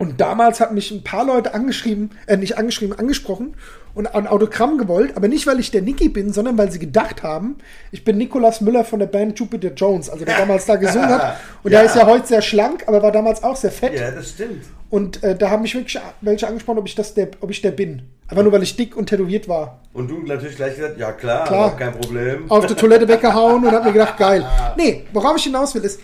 [0.00, 3.54] Und damals hat mich ein paar Leute angeschrieben, äh, nicht angeschrieben, angesprochen
[3.94, 7.22] und ein Autogramm gewollt, aber nicht, weil ich der Niki bin, sondern weil sie gedacht
[7.22, 7.56] haben,
[7.92, 11.36] ich bin Nikolas Müller von der Band Jupiter Jones, also der damals da gesungen hat.
[11.62, 11.80] Und Ja.
[11.80, 13.92] der ist ja heute sehr schlank, aber war damals auch sehr fett.
[14.00, 14.64] Ja, das stimmt.
[14.88, 17.72] Und äh, da haben mich wirklich welche angesprochen, ob ich das der, ob ich der
[17.72, 18.00] bin.
[18.26, 19.80] Einfach nur, weil ich dick und tätowiert war.
[19.92, 21.76] Und du natürlich gleich gesagt, ja klar, Klar.
[21.76, 22.50] kein Problem.
[22.50, 24.46] Auf der Toilette weggehauen und hab mir gedacht, geil.
[24.78, 26.00] Nee, worauf ich hinaus will, ist,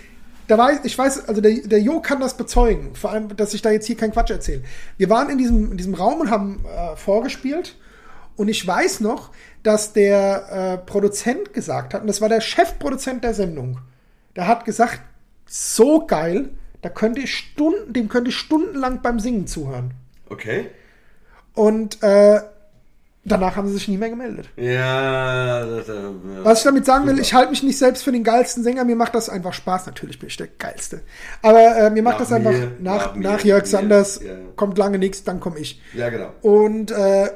[0.48, 2.94] da war, ich weiß, also der, der Jo kann das bezeugen.
[2.94, 4.62] Vor allem, dass ich da jetzt hier keinen Quatsch erzähle.
[4.96, 7.76] Wir waren in diesem, in diesem Raum und haben äh, vorgespielt.
[8.36, 9.30] Und ich weiß noch,
[9.62, 13.78] dass der äh, Produzent gesagt hat, und das war der Chefproduzent der Sendung,
[14.36, 15.00] der hat gesagt,
[15.46, 16.50] so geil,
[16.82, 19.94] da könnte ich Stunden, dem könnte ich stundenlang beim Singen zuhören.
[20.28, 20.68] Okay.
[21.54, 22.40] Und äh,
[23.26, 24.48] danach haben sie sich nie mehr gemeldet.
[24.56, 26.44] Ja, das, äh, ja.
[26.44, 27.22] Was ich damit sagen will, Super.
[27.22, 29.86] ich halte mich nicht selbst für den geilsten Sänger, mir macht das einfach Spaß.
[29.86, 31.00] Natürlich bin ich der geilste.
[31.42, 34.20] Aber äh, mir macht Nach das einfach mir, nach, nach mir, nach Jörg mir, Sanders
[34.24, 34.34] ja.
[34.54, 35.82] kommt lange nichts, dann komme ich.
[35.92, 36.32] Ja, genau.
[36.42, 37.30] Und äh,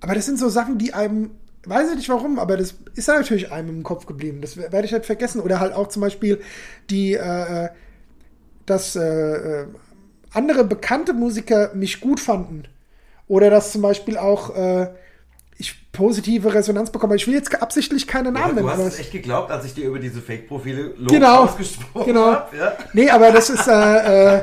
[0.00, 1.30] aber das sind so Sachen, die einem,
[1.64, 4.40] weiß ich nicht warum, aber das ist ja natürlich einem im Kopf geblieben.
[4.40, 5.40] Das werde ich nicht vergessen.
[5.40, 6.40] Oder halt auch zum Beispiel
[6.90, 7.68] die, äh,
[8.66, 9.02] dass äh,
[9.62, 9.66] äh,
[10.32, 12.64] andere bekannte Musiker mich gut fanden.
[13.28, 14.88] Oder dass zum Beispiel auch äh,
[15.58, 17.14] ich positive Resonanz bekomme.
[17.16, 18.68] Ich will jetzt absichtlich keine Ja, Namen du nennen.
[18.70, 22.06] hast aber es es- echt geglaubt, als ich dir über diese Fake-Profile Lob Genau, ausgesprochen
[22.06, 22.26] genau.
[22.32, 22.56] habe.
[22.56, 22.72] Ja?
[22.94, 24.42] Nee, aber das ist, äh, äh,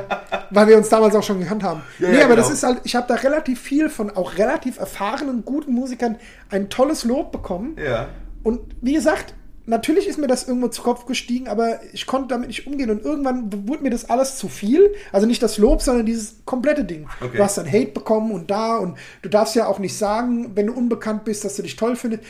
[0.50, 1.82] weil wir uns damals auch schon gekannt haben.
[1.98, 2.54] Ja, nee, ja, aber das genau.
[2.56, 6.16] ist halt, ich habe da relativ viel von auch relativ erfahrenen, guten Musikern
[6.50, 7.76] ein tolles Lob bekommen.
[7.84, 8.08] ja.
[8.42, 9.34] Und wie gesagt,
[9.70, 12.90] natürlich ist mir das irgendwo zu Kopf gestiegen, aber ich konnte damit nicht umgehen.
[12.90, 14.92] Und irgendwann wurde mir das alles zu viel.
[15.12, 17.08] Also nicht das Lob, sondern dieses komplette Ding.
[17.20, 17.38] Okay.
[17.38, 20.66] Du hast dann Hate bekommen und da und du darfst ja auch nicht sagen, wenn
[20.66, 22.24] du unbekannt bist, dass du dich toll findest.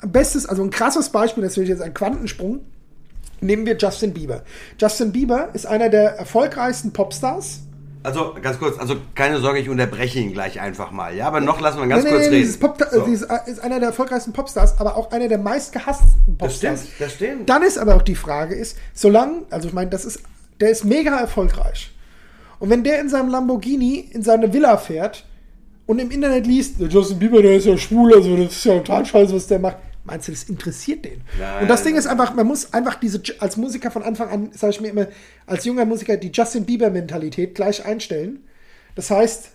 [0.00, 2.60] Bestes, also ein krasses Beispiel, das ist jetzt ein Quantensprung.
[3.40, 4.42] Nehmen wir Justin Bieber.
[4.80, 7.60] Justin Bieber ist einer der erfolgreichsten Popstars.
[8.02, 11.14] Also ganz kurz, also keine Sorge, ich unterbreche ihn gleich einfach mal.
[11.16, 12.60] Ja, aber noch lassen wir ganz Nee, kurz nee, nee, reden.
[12.60, 13.00] Pop So.
[13.04, 16.08] dieses, äh, ist einer der erfolgreichsten Popstars, aber auch einer der meistgehassten
[16.38, 16.80] Das Popstars.
[16.82, 17.48] stimmt, das stimmt.
[17.50, 20.20] Dann ist aber auch die Frage ist, solange, also ich meine, das ist,
[20.60, 21.90] der ist mega erfolgreich.
[22.60, 25.24] Und wenn der in seinem Lamborghini in seine Villa fährt
[25.86, 28.78] und im Internet liest, der Justin Bieber, der ist ja schwul, also das ist ja
[28.78, 29.76] total scheiße, was der macht.
[30.08, 31.22] Meinst du, das interessiert den?
[31.38, 34.50] Nein, und das Ding ist einfach, man muss einfach diese, als Musiker von Anfang an,
[34.52, 35.06] sage ich mir immer,
[35.46, 38.44] als junger Musiker die Justin Bieber-Mentalität gleich einstellen.
[38.94, 39.50] Das heißt,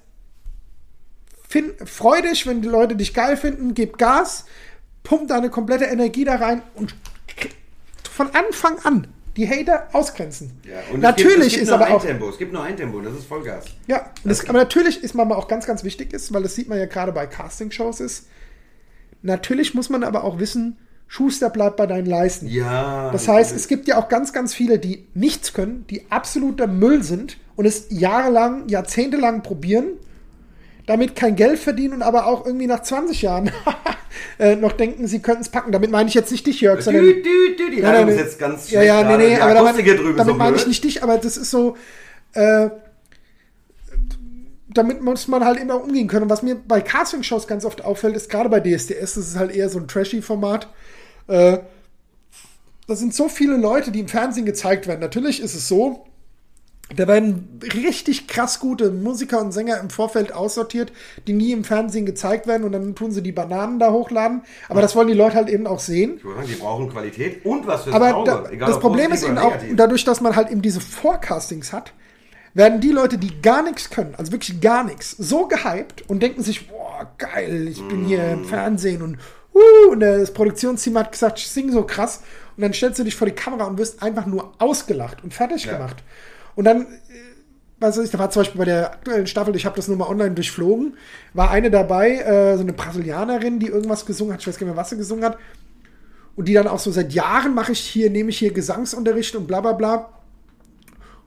[1.49, 4.45] find, freu dich, wenn die Leute dich geil finden, gib Gas,
[5.03, 6.95] pump deine komplette Energie da rein und
[8.11, 10.59] von Anfang an die Hater ausgrenzen.
[10.63, 12.29] Ja, und natürlich es gibt, es gibt ist nur aber ein auch Tempo.
[12.29, 13.65] Es gibt nur ein Tempo, das ist Vollgas.
[13.87, 16.77] ja, das, aber natürlich ist man auch ganz, ganz wichtig ist, weil das sieht man
[16.77, 18.27] ja gerade bei Castingshows ist.
[19.23, 22.47] Natürlich muss man aber auch wissen, Schuster bleibt bei deinen Leisten.
[22.47, 23.09] Ja.
[23.11, 27.03] Das heißt, es gibt ja auch ganz, ganz viele, die nichts können, die absoluter Müll
[27.03, 29.85] sind und es jahrelang, jahrzehntelang probieren,
[30.85, 33.51] damit kein Geld verdienen und aber auch irgendwie nach 20 Jahren
[34.39, 35.71] äh, noch denken, sie könnten es packen.
[35.71, 37.03] Damit meine ich jetzt nicht dich, Jörg, sondern.
[37.03, 39.87] Dü, dü, dü, die Nein, nein, ist jetzt ganz ja, ja, nee, nee, aber damit,
[40.17, 41.77] damit meine ich nicht dich, aber das ist so,
[42.33, 42.69] äh,
[44.73, 46.23] damit muss man halt immer umgehen können.
[46.23, 49.51] Und was mir bei Casting-Shows ganz oft auffällt, ist gerade bei DSDS, das ist halt
[49.55, 50.67] eher so ein Trashy-Format,
[51.27, 51.59] äh,
[52.87, 54.99] da sind so viele Leute, die im Fernsehen gezeigt werden.
[54.99, 56.05] Natürlich ist es so,
[56.95, 60.91] da werden richtig krass gute Musiker und Sänger im Vorfeld aussortiert,
[61.27, 64.41] die nie im Fernsehen gezeigt werden und dann tun sie die Bananen da hochladen.
[64.67, 66.19] Aber das wollen die Leute halt eben auch sehen.
[66.45, 68.29] Die brauchen Qualität und was fürs Aber Auge.
[68.29, 71.71] da, egal das ob Problem ist eben auch, dadurch, dass man halt eben diese Forecastings
[71.71, 71.93] hat,
[72.53, 76.43] werden die Leute, die gar nichts können, also wirklich gar nichts, so gehypt und denken
[76.43, 78.33] sich, boah, geil, ich bin hier Mm.
[78.33, 79.17] im Fernsehen und
[79.53, 82.21] uh, und das Produktionsteam hat gesagt, ich sing so krass
[82.55, 85.65] und dann stellst du dich vor die Kamera und wirst einfach nur ausgelacht und fertig
[85.65, 85.73] Ja.
[85.73, 86.03] gemacht.
[86.55, 86.85] Und dann, äh,
[87.79, 89.97] was weiß ich, da war zum Beispiel bei der aktuellen Staffel, ich habe das nur
[89.97, 90.95] mal online durchflogen,
[91.33, 94.75] war eine dabei, äh, so eine Brasilianerin, die irgendwas gesungen hat, ich weiß gar nicht
[94.75, 95.37] mehr, was sie gesungen hat,
[96.35, 99.47] und die dann auch so seit Jahren mache ich hier, nehme ich hier Gesangsunterricht und
[99.47, 100.09] bla bla bla.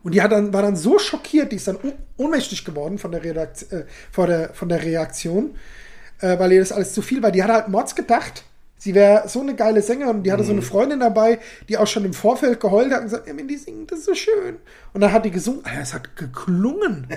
[0.02, 1.78] Und die hat dann, war dann so schockiert, die ist dann
[2.16, 5.56] ohnmächtig geworden von der, Redakt äh, von der, von der Reaktion,
[6.20, 7.32] äh, weil ihr das alles zu viel war.
[7.32, 8.44] Die hat halt Mods gedacht,
[8.86, 10.22] sie wäre so eine geile Sängerin.
[10.22, 13.26] Die hatte so eine Freundin dabei, die auch schon im Vorfeld geheult hat und gesagt,
[13.28, 14.56] Emmy, die singt das ist so schön.
[14.92, 17.08] Und dann hat die gesungen, Alter, es hat geklungen.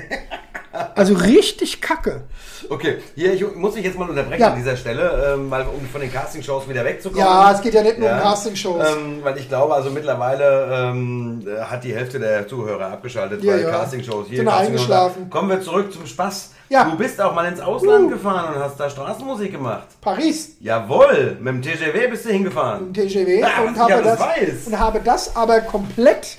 [0.93, 2.21] Also richtig kacke.
[2.69, 4.51] Okay, hier ich muss ich jetzt mal unterbrechen Ja.
[4.51, 7.25] an dieser Stelle, ähm, weil um von den Castingshows wieder wegzukommen.
[7.25, 8.85] Ja, es geht ja nicht nur um Castingshows.
[8.95, 13.53] Ähm, weil ich glaube, also mittlerweile ähm, äh, hat die Hälfte der Zuhörer abgeschaltet Ja,
[13.53, 13.71] bei ja.
[13.71, 14.27] Castingshows.
[14.29, 15.29] Sind Casting- eingeschlafen.
[15.31, 16.51] Kommen wir zurück zum Spaß.
[16.69, 16.83] Ja.
[16.85, 18.09] Du bist auch mal ins Ausland Uh.
[18.09, 19.87] gefahren und hast da Straßenmusik gemacht.
[20.01, 20.55] Paris.
[20.59, 22.93] Jawohl, mit dem TGW bist du hingefahren.
[22.93, 24.67] TGW Ah, und, was ich habe das, weiß.
[24.67, 26.37] und habe das aber komplett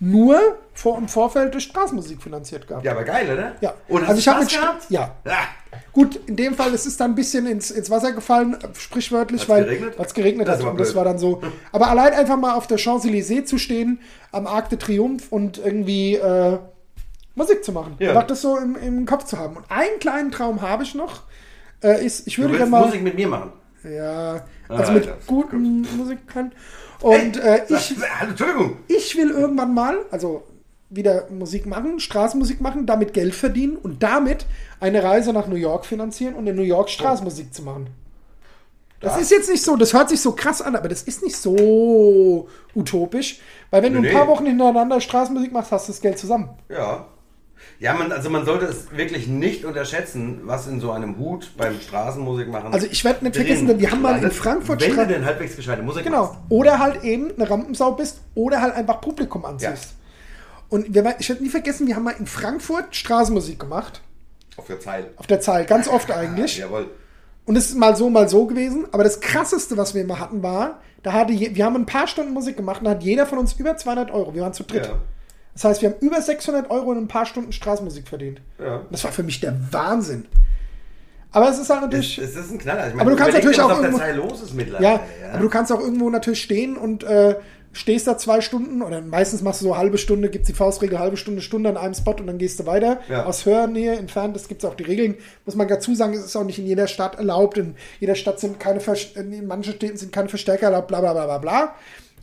[0.00, 0.38] nur
[0.74, 2.84] vor, im Vorfeld durch Straßenmusik finanziert gehabt.
[2.84, 3.52] Ja, aber geil, oder?
[3.60, 3.74] Ja.
[3.88, 4.86] Und Also ich du habe mit- gehabt?
[4.88, 5.10] ja.
[5.26, 5.30] Ah,
[5.92, 9.48] Gut, in dem Fall ist es dann ein bisschen ins, ins Wasser gefallen, sprichwörtlich, Hat's
[9.50, 10.70] weil es geregnet Das hat.
[10.70, 11.40] Und das war dann so.
[11.72, 14.00] Aber allein einfach mal auf der Champs-Élysées zu stehen,
[14.32, 16.58] am Arc de Triomphe und irgendwie äh,
[17.34, 17.94] Musik zu machen.
[17.98, 18.10] Ja.
[18.10, 19.56] Einfach das so im, im Kopf zu haben.
[19.56, 21.22] Und einen kleinen Traum habe ich noch.
[21.82, 22.86] Äh, ist, ich Du würde willst gerne mal.
[22.86, 23.52] Musik mit mir machen.
[23.84, 26.52] Ja, also Ah, mit guten Musikern.
[27.00, 28.76] Und äh, ich, Ah, Entschuldigung.
[28.86, 30.44] ich will irgendwann mal, also
[30.88, 34.46] wieder Musik machen, Straßenmusik machen, damit Geld verdienen und damit
[34.78, 37.88] eine Reise nach New York finanzieren und in New York Straßenmusik zu machen.
[39.00, 41.24] Das Das- ist jetzt nicht so, das hört sich so krass an, aber das ist
[41.24, 43.40] nicht so utopisch,
[43.70, 44.30] weil wenn du Nee, ein paar nee.
[44.30, 46.50] Wochen hintereinander Straßenmusik machst, hast du das Geld zusammen.
[46.68, 47.06] Ja.
[47.78, 51.80] Ja, man, also man sollte es wirklich nicht unterschätzen, was in so einem Hut beim
[51.80, 52.72] Straßenmusik machen.
[52.72, 55.24] Also ich werde nicht vergessen, denn wir haben mal in Frankfurt Wenn Stra- du denn
[55.24, 56.22] halbwegs gescheite Musik Genau.
[56.26, 56.38] machst.
[56.48, 59.94] Oder halt eben eine Rampensau bist oder halt einfach Publikum anziehst.
[60.68, 64.00] Und wir, ich werde nie vergessen, wir haben mal in Frankfurt Straßenmusik gemacht.
[64.56, 65.10] Auf der Zeile.
[65.16, 66.58] Auf der Zahl, ganz oft eigentlich.
[66.58, 66.88] Jawohl.
[67.44, 68.86] Und es ist mal so, mal so gewesen.
[68.92, 72.06] Aber das krasseste, was wir immer hatten, war, da hatte je, wir haben ein paar
[72.06, 74.34] Stunden Musik gemacht und da hat jeder von uns über 200 Euro.
[74.34, 74.86] Wir waren zu dritt.
[74.86, 74.92] Ja.
[75.54, 78.40] Das heißt, wir haben über 600 Euro in ein paar Stunden Straßenmusik verdient.
[78.58, 78.82] Ja.
[78.90, 80.26] Das war für mich der Wahnsinn.
[81.30, 82.18] Aber es ist halt Es, natürlich.
[82.18, 82.88] es ist ein Knaller.
[82.94, 84.84] Ich Aber du kannst natürlich auch irgendwo- los ist mittlerweile.
[84.84, 85.00] Ja,
[85.32, 87.36] aber du kannst auch irgendwo natürlich stehen und äh,
[87.74, 90.98] stehst da zwei Stunden oder meistens machst du so halbe Stunde, gibt es die Faustregel,
[90.98, 93.00] halbe Stunde, Stunde an einem Spot und dann gehst du weiter.
[93.08, 93.24] Ja.
[93.24, 95.14] Aus Hörnähe entfernt, das gibt es auch die Regeln.
[95.46, 97.56] Muss man dazu sagen, es ist auch nicht in jeder Stadt erlaubt.
[97.56, 101.14] In jeder Stadt sind keine, Vers- in manchen Städten sind keine Verstärker erlaubt, bla bla
[101.14, 101.74] bla bla bla.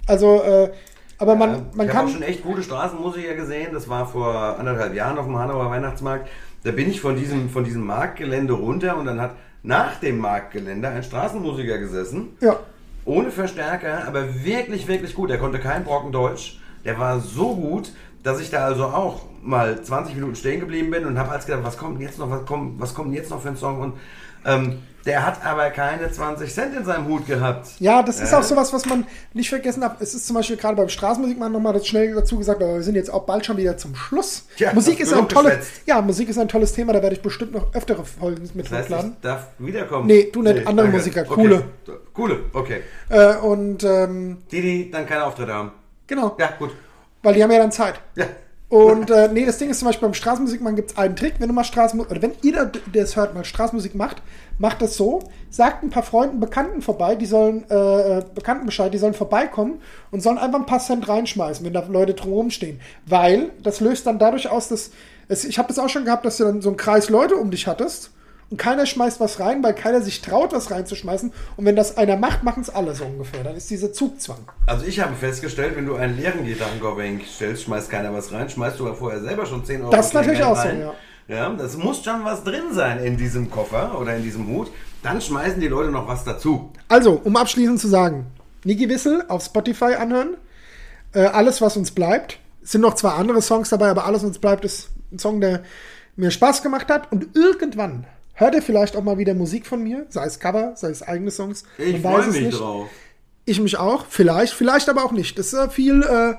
[0.06, 0.70] Also, äh,
[1.20, 2.14] aber man, Ja, man ich habe auch kann.
[2.14, 3.70] schon echt gute Straßenmusiker gesehen.
[3.74, 6.30] Das war vor anderthalb Jahren auf dem Hanauer Weihnachtsmarkt.
[6.64, 10.88] Da bin ich von diesem, von diesem Marktgelände runter und dann hat nach dem Marktgelände
[10.90, 12.30] ein Straßenmusiker gesessen.
[12.42, 12.58] Ja,
[13.06, 15.30] Ohne Verstärker, aber wirklich, wirklich gut.
[15.32, 16.60] Er konnte kein Brocken Deutsch.
[16.90, 17.92] Der war so gut,
[18.24, 21.62] dass ich da also auch mal 20 Minuten stehen geblieben bin und habe als gedacht,
[21.64, 23.80] was kommt jetzt noch, was kommt, was kommt jetzt noch für ein Song?
[23.80, 23.94] Und
[24.44, 27.68] ähm, Der hat aber keine 20 Cent in seinem Hut gehabt.
[27.80, 28.36] Ja, das ist Äh?
[28.38, 29.98] auch sowas, was man nicht vergessen darf.
[30.02, 32.96] Es ist zum Beispiel gerade beim Straßenmusikmann nochmal das schnell dazu gesagt, aber wir sind
[32.96, 34.48] jetzt auch bald schon wieder zum Schluss.
[34.58, 37.54] Tja, Musik ist ein tolles, ja, Musik ist ein tolles Thema, da werde ich bestimmt
[37.54, 39.12] noch öftere Folgen mit Das heißt, hochladen.
[39.16, 40.08] ich darf wiederkommen.
[40.08, 40.98] Nee, du nicht, andere danke.
[40.98, 41.34] Musiker, Okay.
[41.36, 41.64] coole.
[42.14, 42.82] Coole, okay.
[43.10, 45.72] Äh, und ähm, Die, die dann keine Auftritte haben.
[46.10, 46.72] Genau, Ja, gut.
[47.24, 48.02] weil die haben ja dann Zeit.
[48.16, 48.26] Ja.
[48.68, 51.48] Und äh, nee, das Ding ist zum Beispiel beim Straßenmusikmann gibt es einen Trick, wenn
[51.48, 54.22] du mal Straßenmusik, oder wenn jeder, der es hört, mal Straßenmusik macht,
[54.60, 58.94] macht das so, sagt ein paar Freunden, Bekannten vorbei, die sollen, äh, äh, Bekannten Bescheid,
[58.94, 62.80] die sollen vorbeikommen und sollen einfach ein paar Cent reinschmeißen, wenn da Leute drumherum stehen.
[63.08, 64.92] Weil das löst dann dadurch aus, dass,
[65.30, 67.50] es, ich habe das auch schon gehabt, dass du dann so einen Kreis Leute um
[67.50, 68.12] dich hattest
[68.50, 71.32] und keiner schmeißt was rein, weil keiner sich traut, was reinzuschmeißen.
[71.58, 73.44] Und wenn das einer macht, machen es alle so ungefähr.
[73.44, 74.40] Dann ist dieser Zugzwang.
[74.66, 78.80] Also ich habe festgestellt, wenn du einen leeren Gitarrenkoffer hinstellst, schmeißt keiner was rein, schmeißt
[78.80, 80.80] du aber vorher selber schon 10 Euro Das ist natürlich auch so, rein.
[80.82, 80.94] ja.
[81.28, 84.72] Ja, das muss schon was drin sein in diesem Koffer oder in diesem Hut.
[85.04, 86.72] Dann schmeißen die Leute noch was dazu.
[86.88, 88.26] Also, um abschließend zu sagen,
[88.64, 90.38] Niki Wissel auf Spotify anhören.
[91.14, 92.40] Äh, alles, was uns bleibt.
[92.64, 95.40] Es sind noch zwei andere Songs dabei, aber alles, was uns bleibt, ist ein Song,
[95.40, 95.62] der
[96.16, 97.12] mir Spaß gemacht hat.
[97.12, 98.08] Und irgendwann
[98.40, 101.32] hört ihr vielleicht auch mal wieder Musik von mir, sei es Cover, sei es eigene
[101.32, 101.64] Songs.
[101.78, 102.60] Ich freue es mich nicht.
[102.60, 102.90] drauf.
[103.46, 105.38] Ich mich auch, vielleicht, vielleicht aber auch nicht.
[105.38, 106.36] Das ist viel äh,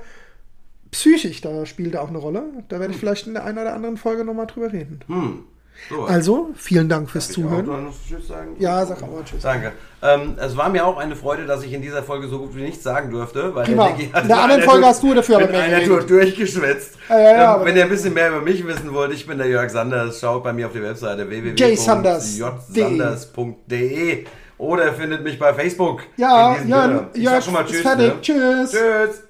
[0.90, 2.44] psychisch, da spielt er auch eine Rolle.
[2.68, 5.00] Da werde ich vielleicht in der einen oder anderen Folge nochmal drüber reden.
[5.06, 5.44] Hm.
[5.88, 7.84] So, Also, vielen Dank fürs darf ich auch Zuhören.
[7.86, 8.54] noch Tschüss sagen?
[8.58, 9.42] Ja, sag auch mal Tschüss.
[9.42, 9.72] Danke.
[10.02, 12.62] Ähm, es war mir auch eine Freude, dass ich in dieser Folge so gut wie
[12.62, 13.54] nichts sagen durfte.
[13.54, 13.88] Weil Prima.
[13.90, 15.84] Niki hat In der anderen Folge Tour- hast du dafür aber mehr einer.
[15.84, 16.94] Tour durchgeschwätzt.
[17.08, 19.38] Ja, ja, ja, ähm, wenn ihr ein bisschen mehr über mich wissen wollt, ich bin
[19.38, 20.20] der Jörg Sanders.
[20.20, 24.24] Schaut bei mir auf die Webseite www.jsanders.de
[24.58, 26.02] oder findet mich bei Facebook.
[26.16, 27.08] Ja, Sinne.
[27.14, 27.84] Ich Jörg sag schon mal Tschüss.
[27.84, 28.12] Ne?
[28.20, 28.70] Tschüss.
[28.72, 29.22] Tschüss.